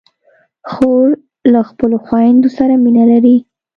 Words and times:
خور 0.71 1.07
له 1.53 1.59
خپلو 1.69 1.95
خویندو 2.05 2.49
سره 2.57 2.73
مینه 2.83 3.03
لري. 3.11 3.37